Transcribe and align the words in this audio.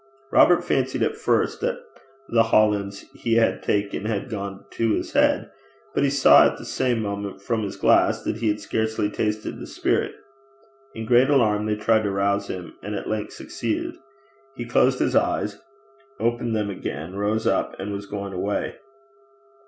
Robert 0.31 0.63
fancied 0.63 1.03
at 1.03 1.15
first 1.15 1.61
that 1.61 1.77
the 2.27 2.41
hollands 2.41 3.01
he 3.13 3.35
had 3.35 3.61
taken 3.61 4.05
had 4.05 4.31
gone 4.31 4.65
to 4.71 4.95
his 4.95 5.13
head, 5.13 5.51
but 5.93 6.03
he 6.03 6.09
saw 6.09 6.47
at 6.49 6.57
the 6.57 6.65
same 6.65 7.03
moment, 7.03 7.39
from 7.39 7.61
his 7.61 7.75
glass, 7.75 8.23
that 8.23 8.37
he 8.37 8.47
had 8.47 8.59
scarcely 8.59 9.11
tasted 9.11 9.59
the 9.59 9.67
spirit. 9.67 10.15
In 10.95 11.05
great 11.05 11.29
alarm 11.29 11.67
they 11.67 11.75
tried 11.75 12.01
to 12.01 12.11
rouse 12.11 12.47
him, 12.47 12.73
and 12.81 12.95
at 12.95 13.07
length 13.09 13.33
succeeded. 13.33 13.93
He 14.55 14.65
closed 14.65 14.97
his 14.97 15.15
eyes, 15.15 15.59
opened 16.19 16.55
them 16.55 16.71
again, 16.71 17.13
rose 17.15 17.45
up, 17.45 17.79
and 17.79 17.93
was 17.93 18.07
going 18.07 18.33
away. 18.33 18.77